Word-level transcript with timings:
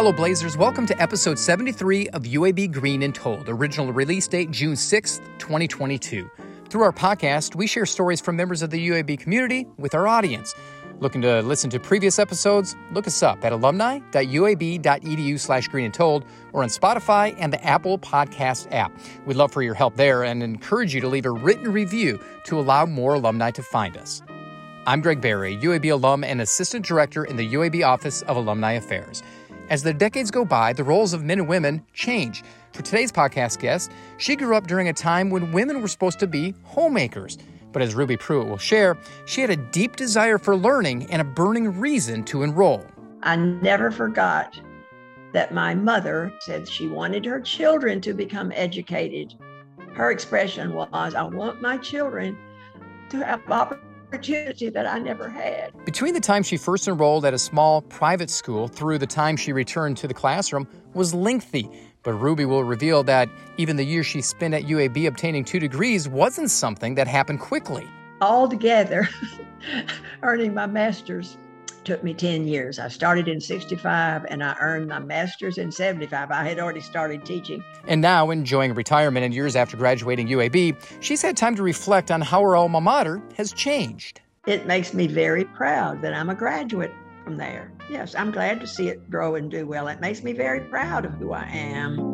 Hello, 0.00 0.14
Blazers. 0.14 0.56
Welcome 0.56 0.86
to 0.86 0.98
episode 0.98 1.38
73 1.38 2.08
of 2.08 2.22
UAB 2.22 2.72
Green 2.72 3.02
and 3.02 3.14
Told, 3.14 3.50
original 3.50 3.92
release 3.92 4.26
date 4.26 4.50
June 4.50 4.72
6th, 4.72 5.20
2022. 5.36 6.26
Through 6.70 6.80
our 6.80 6.90
podcast, 6.90 7.54
we 7.54 7.66
share 7.66 7.84
stories 7.84 8.18
from 8.18 8.34
members 8.34 8.62
of 8.62 8.70
the 8.70 8.88
UAB 8.88 9.18
community 9.18 9.66
with 9.76 9.94
our 9.94 10.08
audience. 10.08 10.54
Looking 11.00 11.20
to 11.20 11.42
listen 11.42 11.68
to 11.68 11.78
previous 11.78 12.18
episodes? 12.18 12.76
Look 12.92 13.06
us 13.06 13.22
up 13.22 13.44
at 13.44 13.52
alumni.uab.edu 13.52 15.38
slash 15.38 15.68
green 15.68 15.84
and 15.84 15.92
told 15.92 16.24
or 16.54 16.62
on 16.62 16.70
Spotify 16.70 17.36
and 17.38 17.52
the 17.52 17.62
Apple 17.62 17.98
Podcast 17.98 18.72
app. 18.72 18.98
We'd 19.26 19.36
love 19.36 19.52
for 19.52 19.60
your 19.60 19.74
help 19.74 19.96
there 19.96 20.24
and 20.24 20.42
encourage 20.42 20.94
you 20.94 21.02
to 21.02 21.08
leave 21.08 21.26
a 21.26 21.30
written 21.30 21.70
review 21.70 22.18
to 22.44 22.58
allow 22.58 22.86
more 22.86 23.12
alumni 23.12 23.50
to 23.50 23.62
find 23.62 23.98
us. 23.98 24.22
I'm 24.86 25.02
Greg 25.02 25.20
Barry, 25.20 25.58
UAB 25.58 25.92
alum 25.92 26.24
and 26.24 26.40
Assistant 26.40 26.86
Director 26.86 27.24
in 27.24 27.36
the 27.36 27.52
UAB 27.52 27.86
Office 27.86 28.22
of 28.22 28.38
Alumni 28.38 28.72
Affairs. 28.72 29.22
As 29.70 29.84
the 29.84 29.94
decades 29.94 30.32
go 30.32 30.44
by, 30.44 30.72
the 30.72 30.82
roles 30.82 31.12
of 31.12 31.22
men 31.22 31.38
and 31.38 31.48
women 31.48 31.86
change. 31.94 32.42
For 32.72 32.82
today's 32.82 33.12
podcast 33.12 33.60
guest, 33.60 33.92
she 34.16 34.34
grew 34.34 34.56
up 34.56 34.66
during 34.66 34.88
a 34.88 34.92
time 34.92 35.30
when 35.30 35.52
women 35.52 35.80
were 35.80 35.86
supposed 35.86 36.18
to 36.18 36.26
be 36.26 36.56
homemakers. 36.64 37.38
But 37.70 37.80
as 37.80 37.94
Ruby 37.94 38.16
Pruitt 38.16 38.48
will 38.48 38.58
share, 38.58 38.98
she 39.26 39.40
had 39.40 39.50
a 39.50 39.56
deep 39.56 39.94
desire 39.94 40.38
for 40.38 40.56
learning 40.56 41.08
and 41.12 41.22
a 41.22 41.24
burning 41.24 41.78
reason 41.78 42.24
to 42.24 42.42
enroll. 42.42 42.84
I 43.22 43.36
never 43.36 43.92
forgot 43.92 44.60
that 45.34 45.54
my 45.54 45.76
mother 45.76 46.32
said 46.40 46.68
she 46.68 46.88
wanted 46.88 47.24
her 47.24 47.40
children 47.40 48.00
to 48.00 48.12
become 48.12 48.50
educated. 48.52 49.34
Her 49.94 50.10
expression 50.10 50.74
was, 50.74 51.14
I 51.14 51.22
want 51.22 51.62
my 51.62 51.78
children 51.78 52.36
to 53.10 53.24
have 53.24 53.44
opportunity 54.10 54.68
that 54.68 54.86
I 54.86 54.98
never 54.98 55.28
had. 55.28 55.72
Between 55.84 56.14
the 56.14 56.20
time 56.20 56.42
she 56.42 56.56
first 56.56 56.88
enrolled 56.88 57.24
at 57.24 57.32
a 57.32 57.38
small 57.38 57.82
private 57.82 58.28
school 58.28 58.66
through 58.66 58.98
the 58.98 59.06
time 59.06 59.36
she 59.36 59.52
returned 59.52 59.96
to 59.98 60.08
the 60.08 60.14
classroom 60.14 60.66
was 60.94 61.14
lengthy. 61.14 61.70
But 62.02 62.14
Ruby 62.14 62.44
will 62.44 62.64
reveal 62.64 63.04
that 63.04 63.28
even 63.56 63.76
the 63.76 63.84
year 63.84 64.02
she 64.02 64.20
spent 64.20 64.54
at 64.54 64.64
UAB 64.64 65.06
obtaining 65.06 65.44
two 65.44 65.60
degrees 65.60 66.08
wasn't 66.08 66.50
something 66.50 66.96
that 66.96 67.06
happened 67.06 67.40
quickly. 67.40 67.86
Altogether, 68.20 69.08
earning 70.22 70.54
my 70.54 70.66
master's 70.66 71.36
took 71.84 72.02
me 72.02 72.14
10 72.14 72.46
years. 72.46 72.78
I 72.78 72.88
started 72.88 73.28
in 73.28 73.40
65 73.40 74.26
and 74.28 74.42
I 74.42 74.56
earned 74.60 74.88
my 74.88 74.98
master's 74.98 75.58
in 75.58 75.72
75. 75.72 76.30
I 76.30 76.48
had 76.48 76.58
already 76.58 76.80
started 76.80 77.24
teaching. 77.24 77.64
And 77.86 78.00
now, 78.00 78.30
enjoying 78.30 78.74
retirement 78.74 79.24
and 79.24 79.34
years 79.34 79.56
after 79.56 79.76
graduating 79.76 80.28
UAB, 80.28 80.76
she's 81.00 81.22
had 81.22 81.36
time 81.36 81.56
to 81.56 81.62
reflect 81.62 82.10
on 82.10 82.20
how 82.20 82.42
her 82.42 82.56
alma 82.56 82.80
mater 82.80 83.22
has 83.36 83.52
changed. 83.52 84.20
It 84.46 84.66
makes 84.66 84.94
me 84.94 85.06
very 85.06 85.44
proud 85.44 86.02
that 86.02 86.14
I'm 86.14 86.30
a 86.30 86.34
graduate 86.34 86.92
from 87.24 87.36
there. 87.36 87.72
Yes, 87.90 88.14
I'm 88.14 88.30
glad 88.30 88.60
to 88.60 88.66
see 88.66 88.88
it 88.88 89.10
grow 89.10 89.34
and 89.34 89.50
do 89.50 89.66
well. 89.66 89.88
It 89.88 90.00
makes 90.00 90.22
me 90.22 90.32
very 90.32 90.60
proud 90.60 91.04
of 91.04 91.12
who 91.14 91.32
I 91.32 91.44
am. 91.44 92.09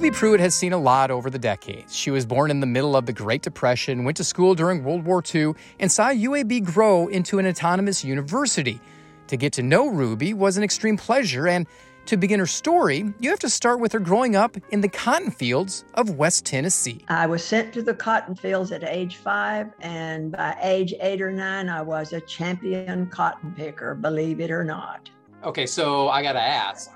Ruby 0.00 0.16
Pruitt 0.16 0.40
has 0.40 0.54
seen 0.54 0.72
a 0.72 0.78
lot 0.78 1.10
over 1.10 1.28
the 1.28 1.38
decades. 1.38 1.94
She 1.94 2.10
was 2.10 2.24
born 2.24 2.50
in 2.50 2.60
the 2.60 2.66
middle 2.66 2.96
of 2.96 3.04
the 3.04 3.12
Great 3.12 3.42
Depression, 3.42 4.02
went 4.02 4.16
to 4.16 4.24
school 4.24 4.54
during 4.54 4.82
World 4.82 5.04
War 5.04 5.22
II, 5.22 5.52
and 5.78 5.92
saw 5.92 6.08
UAB 6.08 6.64
grow 6.64 7.08
into 7.08 7.38
an 7.38 7.46
autonomous 7.46 8.02
university. 8.02 8.80
To 9.26 9.36
get 9.36 9.52
to 9.52 9.62
know 9.62 9.88
Ruby 9.88 10.32
was 10.32 10.56
an 10.56 10.62
extreme 10.62 10.96
pleasure, 10.96 11.46
and 11.46 11.66
to 12.06 12.16
begin 12.16 12.40
her 12.40 12.46
story, 12.46 13.12
you 13.20 13.28
have 13.28 13.40
to 13.40 13.50
start 13.50 13.78
with 13.78 13.92
her 13.92 13.98
growing 13.98 14.36
up 14.36 14.56
in 14.70 14.80
the 14.80 14.88
cotton 14.88 15.30
fields 15.30 15.84
of 15.92 16.16
West 16.16 16.46
Tennessee. 16.46 17.04
I 17.08 17.26
was 17.26 17.44
sent 17.44 17.74
to 17.74 17.82
the 17.82 17.92
cotton 17.92 18.34
fields 18.34 18.72
at 18.72 18.82
age 18.82 19.16
five, 19.16 19.70
and 19.80 20.32
by 20.32 20.56
age 20.62 20.94
eight 21.00 21.20
or 21.20 21.30
nine, 21.30 21.68
I 21.68 21.82
was 21.82 22.14
a 22.14 22.22
champion 22.22 23.06
cotton 23.08 23.52
picker, 23.54 23.94
believe 23.94 24.40
it 24.40 24.50
or 24.50 24.64
not. 24.64 25.10
Okay, 25.44 25.66
so 25.66 26.08
I 26.08 26.22
got 26.22 26.32
to 26.32 26.40
ask 26.40 26.90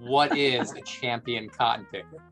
what 0.00 0.36
is 0.36 0.72
a 0.72 0.80
champion 0.82 1.48
cotton 1.48 1.86
picker? 1.90 2.22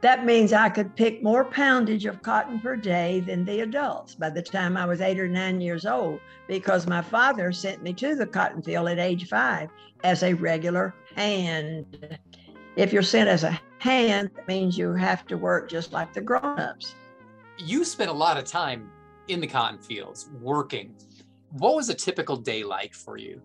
That 0.00 0.24
means 0.24 0.52
I 0.52 0.68
could 0.68 0.94
pick 0.94 1.24
more 1.24 1.44
poundage 1.44 2.06
of 2.06 2.22
cotton 2.22 2.60
per 2.60 2.76
day 2.76 3.18
than 3.18 3.44
the 3.44 3.60
adults 3.60 4.14
by 4.14 4.30
the 4.30 4.42
time 4.42 4.76
I 4.76 4.86
was 4.86 5.00
eight 5.00 5.18
or 5.18 5.26
nine 5.26 5.60
years 5.60 5.86
old, 5.86 6.20
because 6.46 6.86
my 6.86 7.02
father 7.02 7.50
sent 7.50 7.82
me 7.82 7.92
to 7.94 8.14
the 8.14 8.26
cotton 8.26 8.62
field 8.62 8.88
at 8.88 9.00
age 9.00 9.28
five 9.28 9.70
as 10.04 10.22
a 10.22 10.34
regular 10.34 10.94
hand. 11.16 12.18
If 12.76 12.92
you're 12.92 13.02
sent 13.02 13.28
as 13.28 13.42
a 13.42 13.60
hand, 13.78 14.30
that 14.36 14.46
means 14.46 14.78
you 14.78 14.92
have 14.94 15.26
to 15.26 15.36
work 15.36 15.68
just 15.68 15.92
like 15.92 16.12
the 16.12 16.20
grown 16.20 16.60
ups. 16.60 16.94
You 17.56 17.84
spent 17.84 18.08
a 18.08 18.14
lot 18.14 18.36
of 18.36 18.44
time 18.44 18.92
in 19.26 19.40
the 19.40 19.48
cotton 19.48 19.80
fields 19.80 20.30
working. 20.40 20.94
What 21.50 21.74
was 21.74 21.88
a 21.88 21.94
typical 21.94 22.36
day 22.36 22.62
like 22.62 22.94
for 22.94 23.16
you? 23.16 23.42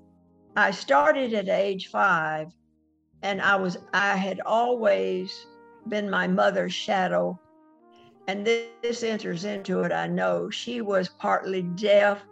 I 0.56 0.70
started 0.70 1.34
at 1.34 1.50
age 1.50 1.88
five 1.88 2.54
and 3.24 3.42
I 3.42 3.56
was 3.56 3.78
I 3.94 4.16
had 4.18 4.42
always 4.46 5.48
been 5.88 6.10
my 6.10 6.28
mother's 6.28 6.74
shadow. 6.74 7.40
And 8.28 8.46
this, 8.46 8.68
this 8.82 9.04
enters 9.04 9.46
into 9.46 9.82
it, 9.82 9.92
I 9.92 10.08
know. 10.08 10.50
She 10.50 10.82
was 10.82 11.10
partly 11.10 11.64
deaf. 11.64 12.24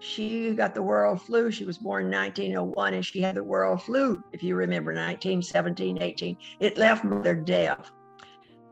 She 0.00 0.54
got 0.54 0.74
the 0.74 0.82
world 0.82 1.22
flu. 1.22 1.50
She 1.50 1.64
was 1.64 1.78
born 1.78 2.06
in 2.06 2.10
1901 2.10 2.94
and 2.94 3.04
she 3.04 3.20
had 3.20 3.34
the 3.34 3.44
world 3.44 3.82
flu, 3.82 4.22
if 4.32 4.42
you 4.42 4.54
remember, 4.54 4.92
1917, 4.92 6.02
18. 6.02 6.36
It 6.60 6.78
left 6.78 7.04
mother 7.04 7.34
deaf. 7.34 7.92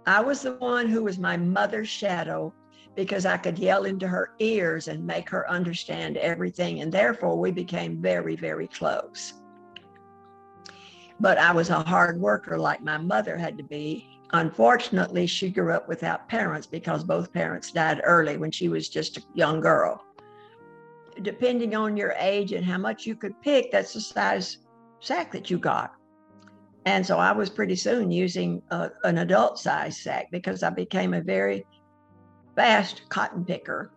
I 0.06 0.21
was 0.21 0.43
the 0.43 0.55
one 0.55 0.88
who 0.88 1.05
was 1.05 1.19
my 1.19 1.37
mother's 1.37 1.88
shadow 1.88 2.53
because 2.94 3.27
I 3.27 3.37
could 3.37 3.59
yell 3.59 3.84
into 3.84 4.09
her 4.09 4.31
ears 4.38 4.88
and 4.88 5.06
make 5.06 5.28
her 5.28 5.49
understand 5.50 6.17
everything. 6.17 6.81
And 6.81 6.91
therefore, 6.91 7.38
we 7.38 7.50
became 7.50 8.00
very, 8.00 8.34
very 8.34 8.69
close 8.69 9.34
but 11.21 11.39
I 11.39 11.53
was 11.53 11.71
a 11.71 11.83
hard 11.83 12.21
worker 12.21 12.59
like 12.59 12.83
my 12.83 12.99
mother 12.99 13.37
had 13.37 13.56
to 13.59 13.65
be. 13.65 14.09
Unfortunately, 14.33 15.27
she 15.27 15.51
grew 15.51 15.73
up 15.73 15.89
without 15.89 16.29
parents 16.29 16.67
because 16.67 17.03
both 17.03 17.33
parents 17.33 17.73
died 17.73 18.01
early 18.05 18.37
when 18.37 18.51
she 18.51 18.69
was 18.69 18.89
just 18.89 19.17
a 19.17 19.23
young 19.34 19.61
girl. 19.61 20.05
Depending 21.23 21.75
on 21.75 21.97
your 21.97 22.15
age 22.19 22.53
and 22.53 22.65
how 22.65 22.79
much 22.79 23.06
you 23.06 23.17
could 23.17 23.41
pick, 23.41 23.73
that's 23.73 23.95
the 23.95 24.01
size 24.01 24.59
sack 25.01 25.33
that 25.33 25.51
you 25.51 25.59
got. 25.59 25.93
And 26.84 27.05
so 27.05 27.19
I 27.19 27.33
was 27.33 27.50
pretty 27.50 27.75
soon 27.75 28.11
using 28.11 28.62
a, 28.71 28.91
an 29.05 29.19
adult 29.19 29.59
size 29.59 29.99
sack 29.99 30.29
because 30.31 30.62
I 30.62 30.71
became 30.71 31.15
a 31.15 31.21
very 31.21 31.67
fast 32.55 33.03
cotton 33.09 33.45
picker 33.45 33.91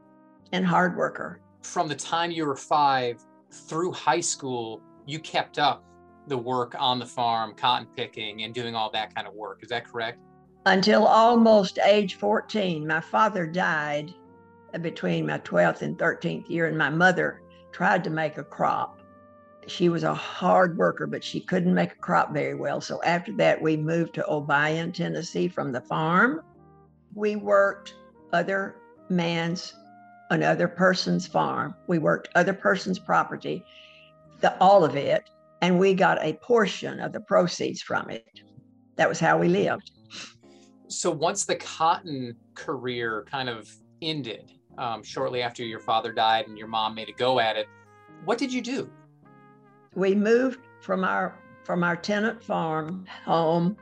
and 0.51 0.65
hard 0.65 0.97
worker. 0.97 1.41
From 1.61 1.87
the 1.87 1.95
time 1.95 2.31
you 2.31 2.45
were 2.45 2.55
five 2.55 3.23
through 3.51 3.91
high 3.91 4.19
school, 4.19 4.81
you 5.05 5.19
kept 5.19 5.59
up 5.59 5.83
the 6.27 6.37
work 6.37 6.75
on 6.77 6.99
the 6.99 7.05
farm, 7.05 7.53
cotton 7.53 7.87
picking, 7.95 8.43
and 8.43 8.53
doing 8.53 8.75
all 8.75 8.89
that 8.91 9.13
kind 9.15 9.27
of 9.27 9.33
work. 9.33 9.59
Is 9.63 9.69
that 9.69 9.85
correct? 9.85 10.19
Until 10.65 11.07
almost 11.07 11.79
age 11.83 12.15
14. 12.15 12.85
My 12.85 13.01
father 13.01 13.45
died 13.47 14.13
uh, 14.73 14.77
between 14.77 15.25
my 15.25 15.39
12th 15.39 15.81
and 15.81 15.97
13th 15.97 16.49
year, 16.49 16.67
and 16.67 16.77
my 16.77 16.89
mother 16.89 17.41
tried 17.71 18.03
to 18.03 18.09
make 18.09 18.37
a 18.37 18.43
crop. 18.43 18.99
She 19.67 19.89
was 19.89 20.03
a 20.03 20.13
hard 20.13 20.77
worker, 20.77 21.07
but 21.07 21.23
she 21.23 21.39
couldn't 21.39 21.73
make 21.73 21.93
a 21.93 21.95
crop 21.95 22.33
very 22.33 22.55
well. 22.55 22.81
So 22.81 23.01
after 23.03 23.31
that, 23.33 23.61
we 23.61 23.77
moved 23.77 24.13
to 24.15 24.25
Obion, 24.29 24.93
Tennessee 24.93 25.47
from 25.47 25.71
the 25.71 25.81
farm. 25.81 26.41
We 27.13 27.35
worked 27.35 27.95
other 28.33 28.75
man's, 29.09 29.73
another 30.29 30.67
person's 30.67 31.27
farm. 31.27 31.75
We 31.87 31.99
worked 31.99 32.29
other 32.35 32.53
person's 32.53 32.99
property, 32.99 33.63
the, 34.39 34.57
all 34.59 34.83
of 34.83 34.95
it 34.95 35.29
and 35.61 35.79
we 35.79 35.93
got 35.93 36.21
a 36.21 36.33
portion 36.33 36.99
of 36.99 37.13
the 37.13 37.21
proceeds 37.21 37.81
from 37.81 38.09
it. 38.09 38.25
That 38.95 39.07
was 39.07 39.19
how 39.19 39.37
we 39.37 39.47
lived. 39.47 39.91
So 40.87 41.09
once 41.09 41.45
the 41.45 41.55
cotton 41.55 42.35
career 42.55 43.25
kind 43.29 43.47
of 43.47 43.69
ended, 44.01 44.51
um, 44.77 45.03
shortly 45.03 45.41
after 45.41 45.63
your 45.63 45.79
father 45.79 46.11
died 46.11 46.47
and 46.47 46.57
your 46.57 46.67
mom 46.67 46.95
made 46.95 47.09
a 47.09 47.13
go 47.13 47.39
at 47.39 47.55
it, 47.55 47.67
what 48.25 48.37
did 48.37 48.51
you 48.51 48.61
do? 48.61 48.89
We 49.95 50.15
moved 50.15 50.59
from 50.81 51.03
our 51.03 51.37
from 51.63 51.83
our 51.83 51.95
tenant 51.95 52.43
farm 52.43 53.05
home 53.23 53.77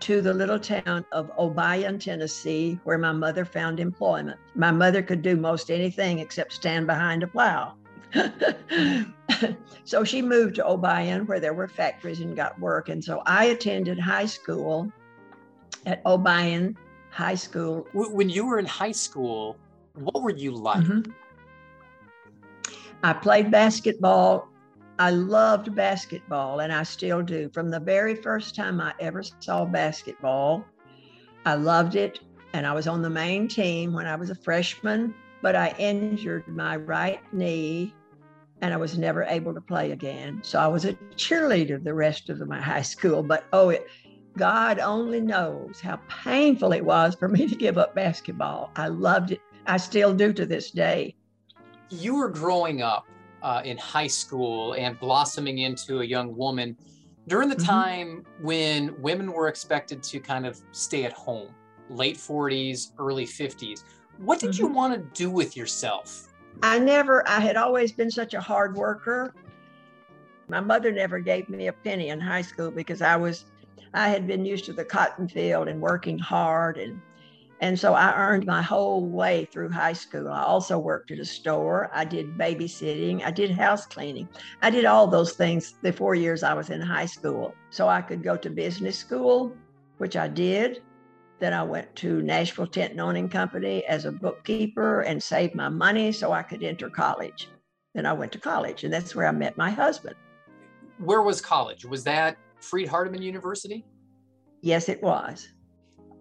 to 0.00 0.20
the 0.20 0.32
little 0.32 0.58
town 0.58 1.04
of 1.12 1.30
Obion, 1.36 1.98
Tennessee, 1.98 2.78
where 2.84 2.98
my 2.98 3.12
mother 3.12 3.44
found 3.44 3.80
employment. 3.80 4.38
My 4.54 4.70
mother 4.70 5.02
could 5.02 5.22
do 5.22 5.36
most 5.36 5.70
anything 5.70 6.18
except 6.18 6.52
stand 6.52 6.86
behind 6.86 7.22
a 7.22 7.26
plow. 7.26 7.74
so 9.84 10.04
she 10.04 10.22
moved 10.22 10.56
to 10.56 10.62
Obion 10.62 11.26
where 11.26 11.40
there 11.40 11.54
were 11.54 11.68
factories 11.68 12.20
and 12.20 12.36
got 12.36 12.58
work. 12.60 12.88
And 12.88 13.02
so 13.02 13.22
I 13.26 13.46
attended 13.46 13.98
high 13.98 14.26
school 14.26 14.90
at 15.86 16.02
Obion 16.04 16.76
High 17.10 17.34
School. 17.34 17.86
When 17.92 18.28
you 18.28 18.46
were 18.46 18.58
in 18.58 18.66
high 18.66 18.92
school, 18.92 19.56
what 19.94 20.22
were 20.22 20.34
you 20.34 20.50
like? 20.50 20.84
Mm-hmm. 20.84 21.12
I 23.02 23.12
played 23.12 23.50
basketball. 23.50 24.48
I 24.98 25.10
loved 25.10 25.74
basketball 25.74 26.60
and 26.60 26.72
I 26.72 26.82
still 26.84 27.22
do. 27.22 27.50
From 27.52 27.70
the 27.70 27.80
very 27.80 28.14
first 28.14 28.54
time 28.54 28.80
I 28.80 28.94
ever 29.00 29.22
saw 29.40 29.64
basketball, 29.64 30.64
I 31.44 31.54
loved 31.54 31.96
it 31.96 32.20
and 32.52 32.66
I 32.66 32.72
was 32.72 32.86
on 32.86 33.02
the 33.02 33.10
main 33.10 33.48
team 33.48 33.92
when 33.92 34.06
I 34.06 34.14
was 34.14 34.30
a 34.30 34.34
freshman, 34.34 35.14
but 35.42 35.56
I 35.56 35.74
injured 35.78 36.46
my 36.48 36.76
right 36.76 37.20
knee 37.32 37.92
and 38.64 38.72
I 38.72 38.78
was 38.78 38.96
never 38.96 39.24
able 39.24 39.52
to 39.52 39.60
play 39.60 39.90
again. 39.90 40.40
So 40.42 40.58
I 40.58 40.66
was 40.68 40.86
a 40.86 40.94
cheerleader 41.16 41.84
the 41.84 41.92
rest 41.92 42.30
of 42.30 42.40
my 42.48 42.58
high 42.58 42.80
school. 42.80 43.22
But 43.22 43.44
oh, 43.52 43.68
it, 43.68 43.86
God 44.38 44.78
only 44.78 45.20
knows 45.20 45.80
how 45.82 46.00
painful 46.08 46.72
it 46.72 46.82
was 46.82 47.14
for 47.14 47.28
me 47.36 47.46
to 47.46 47.54
give 47.54 47.76
up 47.76 47.94
basketball. 47.94 48.70
I 48.74 48.88
loved 48.88 49.32
it. 49.32 49.42
I 49.66 49.76
still 49.76 50.14
do 50.14 50.32
to 50.32 50.46
this 50.46 50.70
day. 50.70 51.14
You 51.90 52.14
were 52.14 52.30
growing 52.30 52.80
up 52.80 53.06
uh, 53.42 53.60
in 53.66 53.76
high 53.76 54.06
school 54.06 54.72
and 54.72 54.98
blossoming 54.98 55.58
into 55.58 56.00
a 56.00 56.04
young 56.04 56.34
woman 56.34 56.74
during 57.28 57.50
the 57.50 57.56
mm-hmm. 57.56 57.66
time 57.66 58.24
when 58.40 58.98
women 59.02 59.30
were 59.30 59.48
expected 59.48 60.02
to 60.04 60.20
kind 60.20 60.46
of 60.46 60.58
stay 60.72 61.04
at 61.04 61.12
home, 61.12 61.50
late 61.90 62.16
40s, 62.16 62.92
early 62.98 63.26
50s. 63.26 63.84
What 64.16 64.40
did 64.40 64.52
mm-hmm. 64.52 64.62
you 64.62 64.72
want 64.72 64.94
to 64.94 65.00
do 65.12 65.28
with 65.28 65.54
yourself? 65.54 66.30
I 66.62 66.78
never, 66.78 67.26
I 67.28 67.40
had 67.40 67.56
always 67.56 67.92
been 67.92 68.10
such 68.10 68.34
a 68.34 68.40
hard 68.40 68.76
worker. 68.76 69.34
My 70.48 70.60
mother 70.60 70.92
never 70.92 71.18
gave 71.18 71.48
me 71.48 71.68
a 71.68 71.72
penny 71.72 72.08
in 72.08 72.20
high 72.20 72.42
school 72.42 72.70
because 72.70 73.02
I 73.02 73.16
was, 73.16 73.46
I 73.92 74.08
had 74.08 74.26
been 74.26 74.44
used 74.44 74.64
to 74.66 74.72
the 74.72 74.84
cotton 74.84 75.28
field 75.28 75.68
and 75.68 75.80
working 75.80 76.18
hard. 76.18 76.76
And, 76.76 77.00
and 77.60 77.78
so 77.78 77.94
I 77.94 78.14
earned 78.14 78.46
my 78.46 78.60
whole 78.60 79.06
way 79.06 79.46
through 79.46 79.70
high 79.70 79.92
school. 79.92 80.28
I 80.28 80.42
also 80.42 80.78
worked 80.78 81.10
at 81.10 81.18
a 81.18 81.24
store. 81.24 81.90
I 81.94 82.04
did 82.04 82.36
babysitting. 82.36 83.24
I 83.24 83.30
did 83.30 83.50
house 83.50 83.86
cleaning. 83.86 84.28
I 84.60 84.70
did 84.70 84.84
all 84.84 85.06
those 85.06 85.32
things 85.32 85.74
the 85.82 85.92
four 85.92 86.14
years 86.14 86.42
I 86.42 86.54
was 86.54 86.70
in 86.70 86.80
high 86.80 87.06
school. 87.06 87.54
So 87.70 87.88
I 87.88 88.02
could 88.02 88.22
go 88.22 88.36
to 88.36 88.50
business 88.50 88.98
school, 88.98 89.56
which 89.98 90.16
I 90.16 90.28
did. 90.28 90.82
Then 91.40 91.52
I 91.52 91.62
went 91.62 91.94
to 91.96 92.22
Nashville 92.22 92.66
Tent 92.66 92.92
and 92.92 93.00
Awning 93.00 93.28
Company 93.28 93.84
as 93.86 94.04
a 94.04 94.12
bookkeeper 94.12 95.00
and 95.00 95.22
saved 95.22 95.54
my 95.54 95.68
money 95.68 96.12
so 96.12 96.32
I 96.32 96.42
could 96.42 96.62
enter 96.62 96.88
college. 96.88 97.48
Then 97.94 98.06
I 98.06 98.12
went 98.12 98.32
to 98.32 98.38
college, 98.38 98.84
and 98.84 98.92
that's 98.92 99.14
where 99.14 99.26
I 99.26 99.32
met 99.32 99.56
my 99.56 99.70
husband. 99.70 100.16
Where 100.98 101.22
was 101.22 101.40
college? 101.40 101.84
Was 101.84 102.04
that 102.04 102.36
Freed 102.60 102.88
Hardeman 102.88 103.22
University? 103.22 103.84
Yes, 104.62 104.88
it 104.88 105.02
was. 105.02 105.48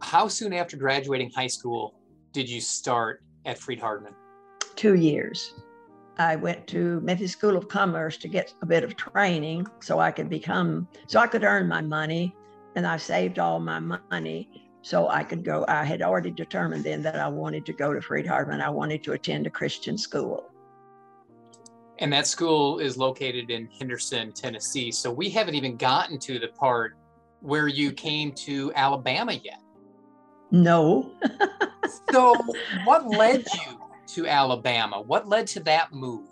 How 0.01 0.27
soon 0.27 0.51
after 0.53 0.77
graduating 0.77 1.31
high 1.35 1.47
school 1.47 1.95
did 2.33 2.49
you 2.49 2.59
start 2.59 3.23
at 3.45 3.57
Freed 3.57 3.79
Hardeman? 3.79 4.13
Two 4.75 4.95
years. 4.95 5.53
I 6.17 6.35
went 6.35 6.67
to 6.67 6.99
Memphis 7.01 7.31
School 7.31 7.55
of 7.55 7.67
Commerce 7.67 8.17
to 8.17 8.27
get 8.27 8.53
a 8.61 8.65
bit 8.65 8.83
of 8.83 8.95
training 8.95 9.67
so 9.79 9.99
I 9.99 10.11
could 10.11 10.29
become, 10.29 10.87
so 11.07 11.19
I 11.19 11.27
could 11.27 11.43
earn 11.43 11.67
my 11.67 11.81
money. 11.81 12.35
And 12.75 12.85
I 12.85 12.97
saved 12.97 13.39
all 13.39 13.59
my 13.59 13.79
money 13.79 14.62
so 14.83 15.07
I 15.07 15.23
could 15.23 15.45
go. 15.45 15.63
I 15.69 15.85
had 15.85 16.01
already 16.01 16.29
determined 16.29 16.83
then 16.83 17.01
that 17.03 17.15
I 17.15 17.27
wanted 17.29 17.65
to 17.67 17.73
go 17.73 17.93
to 17.93 18.01
Freed 18.01 18.27
Hardeman. 18.27 18.61
I 18.61 18.69
wanted 18.69 19.01
to 19.05 19.13
attend 19.13 19.47
a 19.47 19.49
Christian 19.49 19.97
school. 19.97 20.43
And 21.99 22.11
that 22.11 22.27
school 22.27 22.79
is 22.79 22.97
located 22.97 23.49
in 23.49 23.69
Henderson, 23.79 24.33
Tennessee. 24.33 24.91
So 24.91 25.09
we 25.09 25.29
haven't 25.29 25.55
even 25.55 25.77
gotten 25.77 26.19
to 26.19 26.37
the 26.37 26.49
part 26.49 26.97
where 27.39 27.69
you 27.69 27.93
came 27.93 28.33
to 28.33 28.73
Alabama 28.75 29.31
yet. 29.31 29.61
No. 30.51 31.13
so 32.11 32.35
what 32.83 33.07
led 33.07 33.45
you 33.53 33.79
to 34.07 34.27
Alabama? 34.27 34.99
What 34.99 35.29
led 35.29 35.47
to 35.47 35.61
that 35.61 35.93
move? 35.93 36.27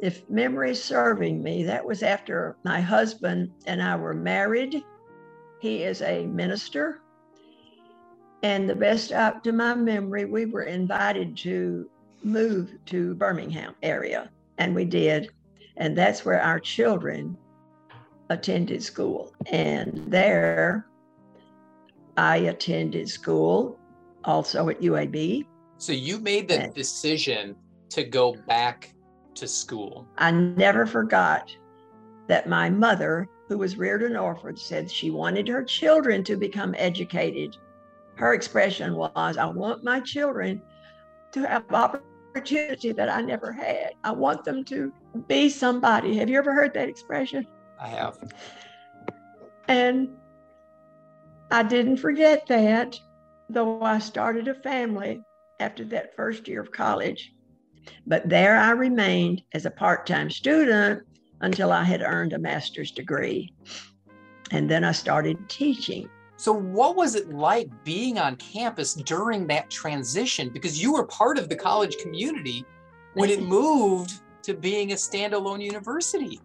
If 0.00 0.28
memory 0.28 0.74
serving 0.74 1.42
me, 1.42 1.62
that 1.64 1.84
was 1.84 2.02
after 2.02 2.56
my 2.62 2.82
husband 2.82 3.52
and 3.66 3.82
I 3.82 3.96
were 3.96 4.14
married. 4.14 4.82
He 5.60 5.82
is 5.82 6.02
a 6.02 6.26
minister 6.26 7.00
and 8.42 8.68
the 8.68 8.74
best 8.74 9.12
up 9.12 9.42
to 9.44 9.52
my 9.52 9.74
memory, 9.74 10.24
we 10.24 10.46
were 10.46 10.62
invited 10.62 11.36
to 11.38 11.88
move 12.22 12.72
to 12.86 13.14
Birmingham 13.14 13.74
area, 13.82 14.30
and 14.58 14.74
we 14.74 14.84
did. 14.84 15.30
And 15.76 15.96
that's 15.96 16.24
where 16.24 16.40
our 16.40 16.60
children 16.60 17.36
attended 18.28 18.82
school. 18.82 19.32
And 19.46 20.04
there, 20.06 20.86
I 22.16 22.36
attended 22.38 23.08
school 23.08 23.78
also 24.24 24.68
at 24.68 24.80
UAB. 24.80 25.46
So 25.78 25.92
you 25.92 26.18
made 26.18 26.48
the 26.48 26.62
and 26.62 26.74
decision 26.74 27.56
to 27.90 28.04
go 28.04 28.34
back 28.46 28.94
to 29.34 29.48
school. 29.48 30.06
I 30.18 30.30
never 30.30 30.86
forgot 30.86 31.54
that 32.28 32.48
my 32.48 32.70
mother, 32.70 33.28
who 33.48 33.58
was 33.58 33.76
reared 33.76 34.02
an 34.02 34.16
orphan, 34.16 34.56
said 34.56 34.90
she 34.90 35.10
wanted 35.10 35.48
her 35.48 35.64
children 35.64 36.22
to 36.24 36.36
become 36.36 36.74
educated 36.76 37.56
her 38.20 38.34
expression 38.34 38.96
was, 38.96 39.38
I 39.38 39.46
want 39.46 39.82
my 39.82 39.98
children 40.00 40.60
to 41.32 41.48
have 41.48 41.64
opportunity 41.72 42.92
that 42.92 43.08
I 43.08 43.22
never 43.22 43.50
had. 43.50 43.92
I 44.04 44.12
want 44.12 44.44
them 44.44 44.62
to 44.66 44.92
be 45.26 45.48
somebody. 45.48 46.18
Have 46.18 46.28
you 46.28 46.36
ever 46.36 46.52
heard 46.52 46.74
that 46.74 46.88
expression? 46.88 47.46
I 47.80 47.88
have. 47.88 48.18
And 49.68 50.10
I 51.50 51.62
didn't 51.62 51.96
forget 51.96 52.46
that, 52.48 53.00
though 53.48 53.80
I 53.80 53.98
started 53.98 54.48
a 54.48 54.54
family 54.54 55.22
after 55.58 55.84
that 55.86 56.14
first 56.14 56.46
year 56.46 56.60
of 56.60 56.70
college. 56.70 57.32
But 58.06 58.28
there 58.28 58.58
I 58.58 58.72
remained 58.72 59.42
as 59.54 59.64
a 59.64 59.70
part 59.70 60.06
time 60.06 60.28
student 60.28 61.04
until 61.40 61.72
I 61.72 61.84
had 61.84 62.02
earned 62.02 62.34
a 62.34 62.38
master's 62.38 62.90
degree. 62.90 63.54
And 64.50 64.70
then 64.70 64.84
I 64.84 64.92
started 64.92 65.48
teaching. 65.48 66.10
So, 66.40 66.54
what 66.54 66.96
was 66.96 67.16
it 67.16 67.28
like 67.28 67.68
being 67.84 68.18
on 68.18 68.34
campus 68.36 68.94
during 68.94 69.46
that 69.48 69.68
transition? 69.68 70.48
Because 70.48 70.82
you 70.82 70.94
were 70.94 71.04
part 71.04 71.36
of 71.36 71.50
the 71.50 71.54
college 71.54 71.98
community 71.98 72.64
when 73.12 73.28
it 73.28 73.42
moved 73.42 74.22
to 74.44 74.54
being 74.54 74.92
a 74.92 74.94
standalone 74.94 75.62
university. 75.62 76.40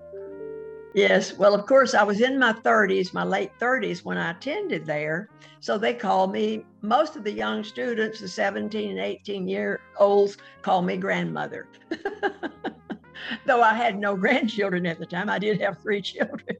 Yes. 0.95 1.37
Well, 1.37 1.55
of 1.55 1.65
course, 1.65 1.93
I 1.93 2.03
was 2.03 2.19
in 2.19 2.37
my 2.37 2.51
30s, 2.51 3.13
my 3.13 3.23
late 3.23 3.51
30s 3.57 4.03
when 4.03 4.17
I 4.17 4.31
attended 4.31 4.85
there. 4.85 5.29
So 5.61 5.77
they 5.77 5.93
called 5.93 6.33
me, 6.33 6.65
most 6.81 7.15
of 7.15 7.23
the 7.23 7.31
young 7.31 7.63
students, 7.63 8.19
the 8.19 8.27
17 8.27 8.89
and 8.89 8.99
18 8.99 9.47
year 9.47 9.79
olds, 9.97 10.35
call 10.61 10.81
me 10.81 10.97
grandmother. 10.97 11.69
Though 13.45 13.61
I 13.61 13.73
had 13.73 13.97
no 13.97 14.17
grandchildren 14.17 14.85
at 14.87 14.99
the 14.99 15.05
time, 15.05 15.29
I 15.29 15.39
did 15.39 15.61
have 15.61 15.81
three 15.81 16.01
children. 16.01 16.57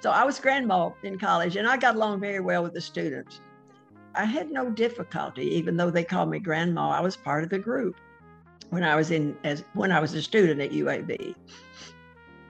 So 0.00 0.10
I 0.10 0.24
was 0.24 0.38
grandma 0.40 0.90
in 1.02 1.18
college 1.18 1.56
and 1.56 1.68
I 1.68 1.76
got 1.76 1.96
along 1.96 2.20
very 2.20 2.40
well 2.40 2.62
with 2.62 2.74
the 2.74 2.80
students. 2.80 3.40
I 4.14 4.24
had 4.24 4.50
no 4.50 4.70
difficulty, 4.70 5.46
even 5.54 5.76
though 5.76 5.90
they 5.90 6.04
called 6.04 6.30
me 6.30 6.38
grandma. 6.38 6.90
I 6.90 7.00
was 7.00 7.16
part 7.16 7.44
of 7.44 7.50
the 7.50 7.58
group 7.58 7.96
when 8.70 8.82
I 8.82 8.96
was 8.96 9.10
in 9.10 9.36
as 9.44 9.64
when 9.74 9.92
I 9.92 10.00
was 10.00 10.14
a 10.14 10.22
student 10.22 10.60
at 10.60 10.70
UAB. 10.70 11.34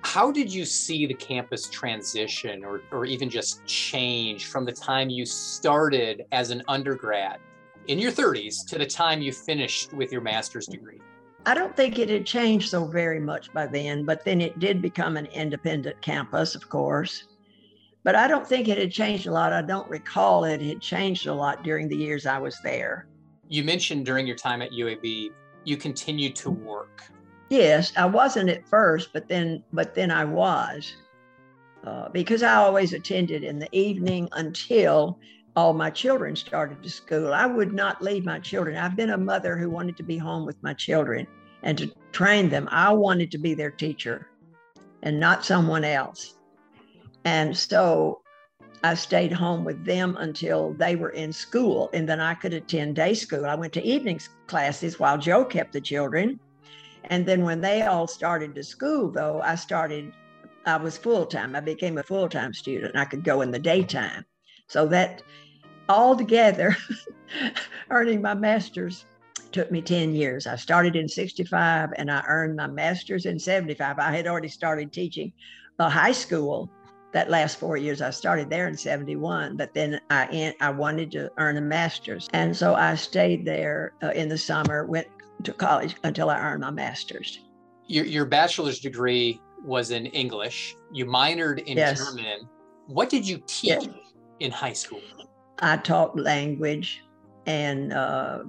How 0.02 0.32
did 0.32 0.52
you 0.52 0.64
see 0.64 1.06
the 1.06 1.14
campus 1.14 1.68
transition 1.68 2.64
or, 2.64 2.82
or 2.90 3.06
even 3.06 3.30
just 3.30 3.64
change 3.64 4.46
from 4.46 4.64
the 4.64 4.72
time 4.72 5.08
you 5.08 5.24
started 5.24 6.26
as 6.32 6.50
an 6.50 6.62
undergrad 6.68 7.38
in 7.86 7.98
your 7.98 8.12
30s 8.12 8.66
to 8.68 8.78
the 8.78 8.86
time 8.86 9.22
you 9.22 9.32
finished 9.32 9.92
with 9.92 10.12
your 10.12 10.20
master's 10.20 10.66
degree? 10.66 11.00
I 11.44 11.54
don't 11.54 11.76
think 11.76 11.98
it 11.98 12.08
had 12.08 12.24
changed 12.24 12.70
so 12.70 12.84
very 12.84 13.18
much 13.18 13.52
by 13.52 13.66
then, 13.66 14.04
but 14.04 14.24
then 14.24 14.40
it 14.40 14.58
did 14.60 14.80
become 14.80 15.16
an 15.16 15.26
independent 15.26 16.00
campus, 16.00 16.54
of 16.54 16.68
course. 16.68 17.24
But 18.04 18.14
I 18.14 18.28
don't 18.28 18.46
think 18.46 18.68
it 18.68 18.78
had 18.78 18.92
changed 18.92 19.26
a 19.26 19.32
lot. 19.32 19.52
I 19.52 19.62
don't 19.62 19.88
recall 19.90 20.44
it 20.44 20.60
had 20.60 20.80
changed 20.80 21.26
a 21.26 21.34
lot 21.34 21.64
during 21.64 21.88
the 21.88 21.96
years 21.96 22.26
I 22.26 22.38
was 22.38 22.58
there. 22.62 23.06
You 23.48 23.64
mentioned 23.64 24.06
during 24.06 24.26
your 24.26 24.36
time 24.36 24.62
at 24.62 24.70
UAB, 24.70 25.30
you 25.64 25.76
continued 25.76 26.36
to 26.36 26.50
work. 26.50 27.02
Yes, 27.50 27.92
I 27.96 28.06
wasn't 28.06 28.48
at 28.48 28.66
first, 28.66 29.12
but 29.12 29.28
then 29.28 29.62
but 29.72 29.94
then 29.94 30.10
I 30.10 30.24
was. 30.24 30.96
Uh, 31.84 32.08
because 32.10 32.44
I 32.44 32.54
always 32.54 32.92
attended 32.92 33.42
in 33.42 33.58
the 33.58 33.68
evening 33.72 34.28
until 34.32 35.18
all 35.54 35.72
my 35.72 35.90
children 35.90 36.34
started 36.34 36.82
to 36.82 36.90
school. 36.90 37.32
I 37.34 37.46
would 37.46 37.72
not 37.72 38.02
leave 38.02 38.24
my 38.24 38.38
children. 38.38 38.76
I've 38.76 38.96
been 38.96 39.10
a 39.10 39.18
mother 39.18 39.56
who 39.56 39.68
wanted 39.68 39.96
to 39.98 40.02
be 40.02 40.16
home 40.16 40.46
with 40.46 40.62
my 40.62 40.74
children 40.74 41.26
and 41.62 41.76
to 41.78 41.92
train 42.12 42.48
them. 42.48 42.68
I 42.70 42.92
wanted 42.92 43.30
to 43.32 43.38
be 43.38 43.54
their 43.54 43.70
teacher 43.70 44.28
and 45.02 45.20
not 45.20 45.44
someone 45.44 45.84
else. 45.84 46.34
And 47.24 47.56
so 47.56 48.22
I 48.82 48.94
stayed 48.94 49.32
home 49.32 49.64
with 49.64 49.84
them 49.84 50.16
until 50.18 50.72
they 50.72 50.96
were 50.96 51.10
in 51.10 51.32
school, 51.32 51.88
and 51.92 52.08
then 52.08 52.18
I 52.18 52.34
could 52.34 52.52
attend 52.52 52.96
day 52.96 53.14
school. 53.14 53.46
I 53.46 53.54
went 53.54 53.72
to 53.74 53.84
evening 53.84 54.20
classes 54.48 54.98
while 54.98 55.18
Joe 55.18 55.44
kept 55.44 55.72
the 55.72 55.80
children. 55.80 56.40
And 57.04 57.26
then 57.26 57.42
when 57.42 57.60
they 57.60 57.82
all 57.82 58.08
started 58.08 58.54
to 58.54 58.64
school, 58.64 59.10
though, 59.10 59.40
I 59.40 59.54
started, 59.54 60.12
I 60.66 60.76
was 60.76 60.96
full 60.96 61.26
time. 61.26 61.54
I 61.54 61.60
became 61.60 61.98
a 61.98 62.02
full 62.02 62.28
time 62.28 62.52
student. 62.52 62.96
I 62.96 63.04
could 63.04 63.22
go 63.22 63.42
in 63.42 63.50
the 63.52 63.58
daytime. 63.58 64.24
So 64.72 64.86
that 64.86 65.22
altogether, 65.90 66.74
earning 67.90 68.22
my 68.22 68.32
master's 68.32 69.04
took 69.50 69.70
me 69.70 69.82
10 69.82 70.14
years. 70.14 70.46
I 70.46 70.56
started 70.56 70.96
in 70.96 71.06
65 71.08 71.90
and 71.96 72.10
I 72.10 72.22
earned 72.26 72.56
my 72.56 72.68
master's 72.68 73.26
in 73.26 73.38
75. 73.38 73.98
I 73.98 74.16
had 74.16 74.26
already 74.26 74.48
started 74.48 74.90
teaching 74.90 75.30
a 75.78 75.90
high 75.90 76.12
school 76.12 76.70
that 77.12 77.28
last 77.28 77.58
four 77.58 77.76
years 77.76 78.00
i 78.00 78.08
started 78.08 78.48
there 78.48 78.68
in 78.68 78.76
71 78.76 79.56
but 79.56 79.74
then 79.74 80.00
i 80.08 80.54
i 80.60 80.70
wanted 80.70 81.10
to 81.10 81.30
earn 81.36 81.58
a 81.58 81.60
master's 81.60 82.26
and 82.32 82.56
so 82.56 82.74
i 82.74 82.94
stayed 82.94 83.44
there 83.44 83.92
uh, 84.02 84.12
in 84.12 84.30
the 84.30 84.38
summer 84.38 84.86
went 84.86 85.06
to 85.42 85.52
college 85.52 85.96
until 86.04 86.30
i 86.30 86.38
earned 86.38 86.62
my 86.62 86.70
master's 86.70 87.40
your, 87.86 88.06
your 88.06 88.24
bachelor's 88.24 88.80
degree 88.80 89.38
was 89.62 89.90
in 89.90 90.06
english 90.06 90.74
you 90.90 91.04
minored 91.04 91.62
in 91.64 91.76
yes. 91.76 91.98
german 91.98 92.48
what 92.86 93.10
did 93.10 93.28
you 93.28 93.42
teach 93.46 93.70
yes. 93.70 93.88
In 94.40 94.50
high 94.50 94.72
school 94.72 95.00
i 95.60 95.76
taught 95.76 96.18
language 96.18 97.04
and 97.46 97.92
uh, 97.92 98.40